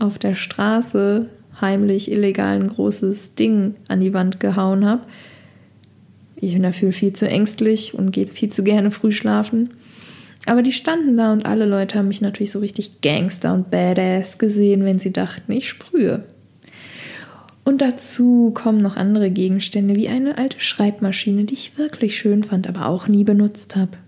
[0.00, 1.26] auf der Straße
[1.60, 5.02] heimlich illegal ein großes Ding an die Wand gehauen habe.
[6.36, 9.70] Ich bin dafür viel zu ängstlich und gehe viel zu gerne früh schlafen.
[10.46, 14.38] Aber die standen da und alle Leute haben mich natürlich so richtig Gangster und Badass
[14.38, 16.24] gesehen, wenn sie dachten, ich sprühe.
[17.62, 22.66] Und dazu kommen noch andere Gegenstände wie eine alte Schreibmaschine, die ich wirklich schön fand,
[22.68, 23.98] aber auch nie benutzt habe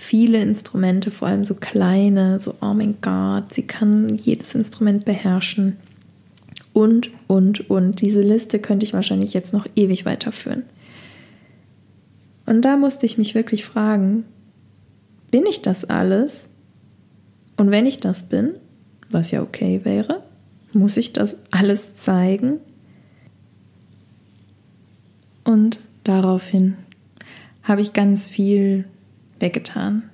[0.00, 5.76] viele Instrumente, vor allem so kleine, so, oh mein Gott, sie kann jedes Instrument beherrschen.
[6.72, 8.00] Und, und, und.
[8.00, 10.62] Diese Liste könnte ich wahrscheinlich jetzt noch ewig weiterführen.
[12.46, 14.24] Und da musste ich mich wirklich fragen,
[15.32, 16.48] bin ich das alles?
[17.56, 18.54] Und wenn ich das bin,
[19.10, 20.22] was ja okay wäre,
[20.72, 22.60] muss ich das alles zeigen?
[25.42, 26.76] Und daraufhin
[27.64, 28.84] habe ich ganz viel
[29.40, 30.04] weggetan.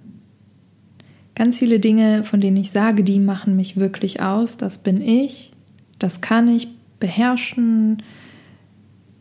[1.34, 5.52] Ganz viele Dinge, von denen ich sage, die machen mich wirklich aus, das bin ich,
[5.98, 6.68] das kann ich
[7.00, 8.02] beherrschen,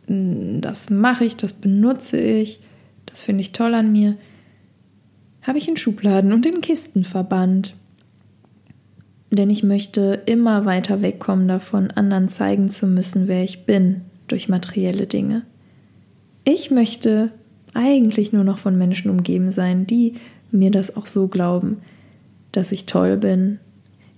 [0.06, 2.60] das mache ich, das benutze ich,
[3.06, 4.16] das finde ich toll an mir,
[5.42, 7.74] habe ich in Schubladen und in Kisten verbannt.
[9.30, 14.48] Denn ich möchte immer weiter wegkommen davon, anderen zeigen zu müssen, wer ich bin durch
[14.48, 15.42] materielle Dinge.
[16.44, 17.30] Ich möchte
[17.74, 20.14] eigentlich nur noch von Menschen umgeben sein, die
[20.50, 21.78] mir das auch so glauben.
[22.52, 23.58] dass ich toll bin,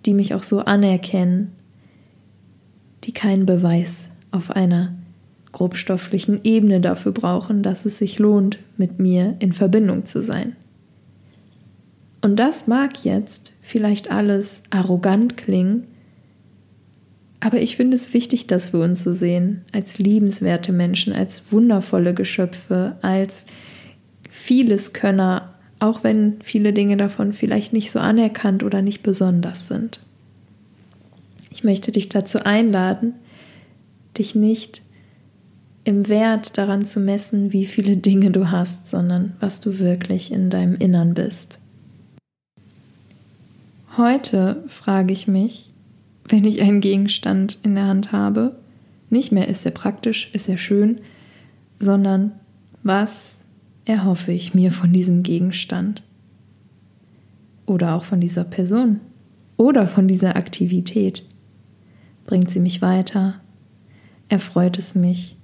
[0.05, 1.53] die mich auch so anerkennen,
[3.05, 4.95] die keinen Beweis auf einer
[5.53, 10.55] grobstofflichen Ebene dafür brauchen, dass es sich lohnt, mit mir in Verbindung zu sein.
[12.21, 15.85] Und das mag jetzt vielleicht alles arrogant klingen,
[17.41, 22.15] aber ich finde es wichtig, dass wir uns so sehen, als liebenswerte Menschen, als wundervolle
[22.15, 23.45] Geschöpfe, als
[24.31, 30.01] vieles Könner, auch wenn viele Dinge davon vielleicht nicht so anerkannt oder nicht besonders sind.
[31.51, 33.15] Ich möchte dich dazu einladen,
[34.17, 34.83] dich nicht
[35.85, 40.51] im Wert daran zu messen, wie viele Dinge du hast, sondern was du wirklich in
[40.51, 41.61] deinem Innern bist.
[43.97, 45.71] Heute frage ich mich,
[46.29, 48.57] wenn ich einen Gegenstand in der Hand habe,
[49.11, 51.01] nicht mehr ist er praktisch, ist er schön,
[51.79, 52.33] sondern
[52.83, 53.37] was
[53.85, 56.03] erhoffe ich mir von diesem Gegenstand?
[57.67, 59.01] Oder auch von dieser Person?
[59.57, 61.25] Oder von dieser Aktivität?
[62.27, 63.41] Bringt sie mich weiter?
[64.29, 65.37] Erfreut es mich?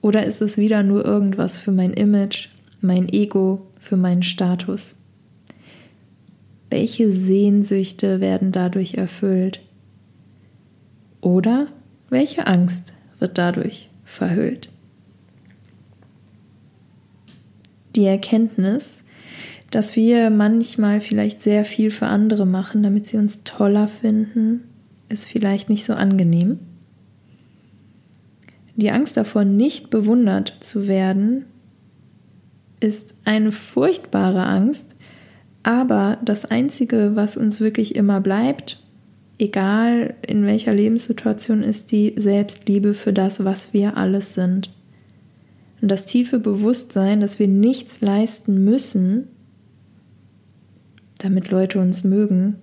[0.00, 2.48] Oder ist es wieder nur irgendwas für mein Image,
[2.80, 4.94] mein Ego, für meinen Status?
[6.70, 9.60] Welche Sehnsüchte werden dadurch erfüllt?
[11.20, 11.68] Oder
[12.08, 14.70] welche Angst wird dadurch verhüllt?
[17.94, 19.02] Die Erkenntnis,
[19.70, 24.64] dass wir manchmal vielleicht sehr viel für andere machen, damit sie uns toller finden,
[25.08, 26.58] ist vielleicht nicht so angenehm.
[28.76, 31.44] Die Angst davor, nicht bewundert zu werden,
[32.80, 34.96] ist eine furchtbare Angst,
[35.62, 38.79] aber das Einzige, was uns wirklich immer bleibt,
[39.40, 44.70] egal in welcher Lebenssituation, ist die Selbstliebe für das, was wir alles sind.
[45.80, 49.28] Und das tiefe Bewusstsein, dass wir nichts leisten müssen,
[51.18, 52.56] damit Leute uns mögen,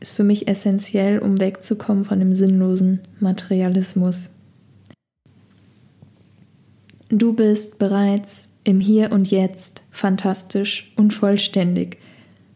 [0.00, 4.30] ist für mich essentiell, um wegzukommen von dem sinnlosen Materialismus.
[7.10, 11.98] Du bist bereits im Hier und Jetzt fantastisch und vollständig.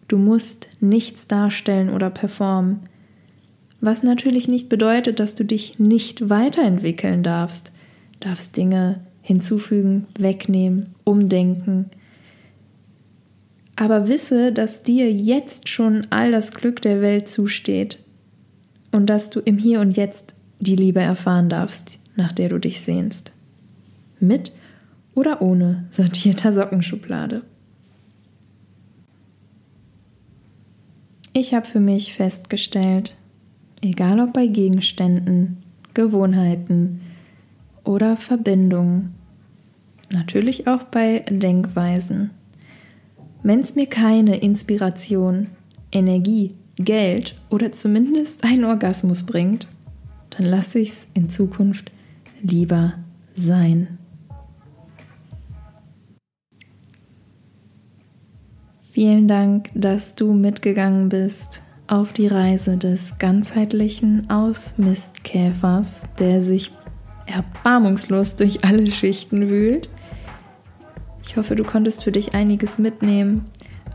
[0.08, 2.80] Du musst nichts darstellen oder performen.
[3.84, 7.70] Was natürlich nicht bedeutet, dass du dich nicht weiterentwickeln darfst.
[8.18, 11.90] Darfst Dinge hinzufügen, wegnehmen, umdenken.
[13.76, 17.98] Aber wisse, dass dir jetzt schon all das Glück der Welt zusteht
[18.90, 22.80] und dass du im Hier und Jetzt die Liebe erfahren darfst, nach der du dich
[22.80, 23.32] sehnst
[24.18, 24.50] mit
[25.14, 27.42] oder ohne sortierter Sockenschublade.
[31.34, 33.14] Ich habe für mich festgestellt,
[33.84, 35.58] egal ob bei Gegenständen,
[35.92, 37.00] Gewohnheiten
[37.84, 39.14] oder Verbindungen,
[40.10, 42.30] natürlich auch bei Denkweisen,
[43.42, 45.48] wenn es mir keine Inspiration,
[45.92, 49.68] Energie, Geld oder zumindest einen Orgasmus bringt,
[50.30, 51.92] dann lasse ich es in Zukunft
[52.42, 52.94] lieber
[53.36, 53.98] sein.
[58.80, 66.72] Vielen Dank, dass du mitgegangen bist auf die Reise des ganzheitlichen Ausmistkäfers, der sich
[67.26, 69.90] erbarmungslos durch alle Schichten wühlt.
[71.22, 73.46] Ich hoffe, du konntest für dich einiges mitnehmen,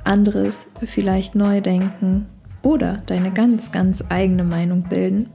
[0.03, 2.25] anderes vielleicht neu denken
[2.61, 5.29] oder deine ganz, ganz eigene Meinung bilden.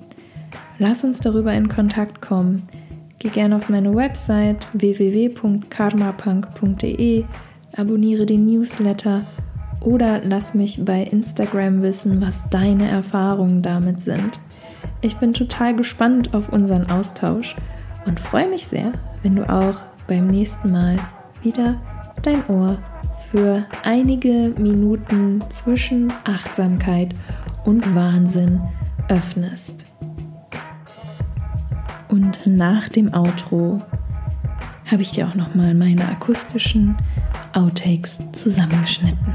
[0.78, 2.64] Lass uns darüber in Kontakt kommen.
[3.18, 7.24] Geh gerne auf meine Website www.karmapunk.de,
[7.76, 9.22] abonniere den Newsletter
[9.84, 14.38] oder lass mich bei Instagram wissen, was deine Erfahrungen damit sind.
[15.00, 17.54] Ich bin total gespannt auf unseren Austausch
[18.06, 20.98] und freue mich sehr, wenn du auch beim nächsten Mal
[21.42, 21.80] wieder
[22.22, 22.78] dein Ohr
[23.30, 27.14] für einige Minuten zwischen Achtsamkeit
[27.64, 28.60] und Wahnsinn
[29.08, 29.84] öffnest.
[32.08, 33.82] Und nach dem Outro
[34.90, 36.96] habe ich dir auch noch mal meine akustischen
[37.52, 39.34] Outtakes zusammengeschnitten.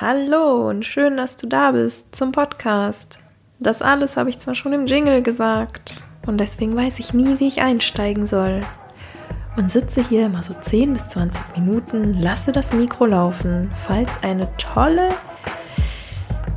[0.00, 3.18] Hallo und schön, dass du da bist zum Podcast.
[3.58, 7.48] Das alles habe ich zwar schon im Jingle gesagt und deswegen weiß ich nie, wie
[7.48, 8.62] ich einsteigen soll.
[9.58, 14.48] Und sitze hier immer so 10 bis 20 Minuten, lasse das Mikro laufen, falls eine
[14.56, 15.10] tolle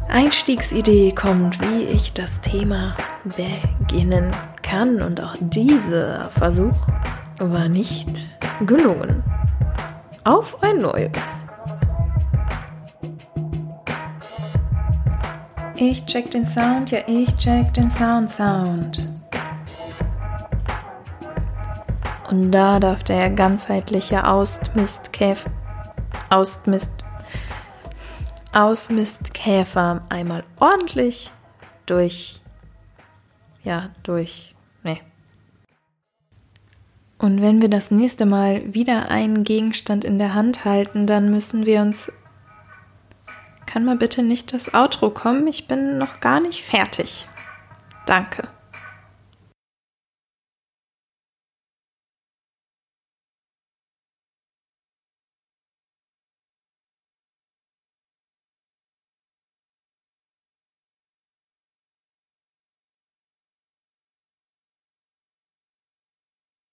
[0.08, 5.02] Einstiegsidee kommt, wie ich das Thema beginnen kann.
[5.02, 6.88] Und auch dieser Versuch
[7.40, 8.26] war nicht
[8.66, 9.22] gelungen.
[10.24, 11.43] Auf ein neues.
[15.76, 19.08] Ich check den Sound, ja, ich check den Sound, Sound.
[22.30, 25.50] Und da darf der ganzheitliche Ausmistkäfer,
[26.30, 26.92] Ausmist,
[28.54, 31.32] Ausmistkäfer einmal ordentlich
[31.88, 32.42] durch,
[33.64, 34.54] ja, durch,
[34.84, 35.00] ne.
[37.18, 41.66] Und wenn wir das nächste Mal wieder einen Gegenstand in der Hand halten, dann müssen
[41.66, 42.12] wir uns.
[43.66, 45.48] Kann mal bitte nicht das Outro kommen?
[45.48, 47.28] Ich bin noch gar nicht fertig.
[48.06, 48.48] Danke.